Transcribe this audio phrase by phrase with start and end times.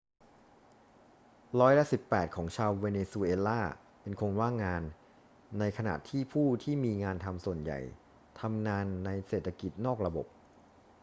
[1.59, 3.61] ร้อยละสิบแปดของชาวเวเนซุเอลา
[4.01, 4.83] เป็นคนว่างงาน
[5.59, 7.79] ในขณะที่ผู้ที่มีงานทำส่วนใหญ่
[8.39, 10.25] ทำงานในเศรษฐกิจนอกระบบ